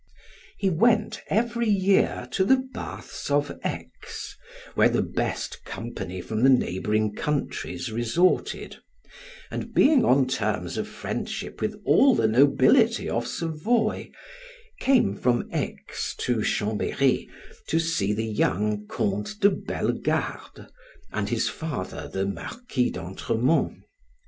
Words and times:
He 0.57 0.67
went 0.71 1.21
every 1.27 1.69
year 1.69 2.27
to 2.31 2.43
the 2.43 2.55
baths 2.73 3.29
of 3.29 3.59
Aix, 3.63 4.35
where 4.73 4.89
the 4.89 5.03
best 5.03 5.63
company 5.63 6.21
from 6.21 6.41
the 6.41 6.49
neighboring 6.49 7.13
countries 7.13 7.91
resorted, 7.91 8.77
and 9.51 9.75
being 9.75 10.03
on 10.03 10.25
terms 10.27 10.75
of 10.79 10.87
friendship 10.87 11.61
with 11.61 11.79
all 11.85 12.15
the 12.15 12.27
nobility 12.27 13.07
of 13.07 13.27
Savoy, 13.27 14.09
came 14.79 15.15
from 15.15 15.47
Aix 15.53 16.15
to 16.17 16.41
Chambery 16.43 17.29
to 17.67 17.77
see 17.77 18.11
the 18.11 18.25
young 18.25 18.87
Count 18.87 19.35
de 19.39 19.51
Bellegarde 19.51 20.63
and 21.11 21.29
his 21.29 21.47
father 21.47 22.09
the 22.11 22.25
Marquis 22.25 22.89
of 22.95 23.05
Antremont. 23.05 23.83